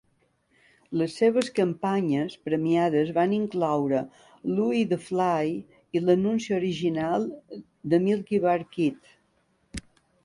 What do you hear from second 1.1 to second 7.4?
seves campanyes premiades van incloure "Louie the Fly" i l'anunci original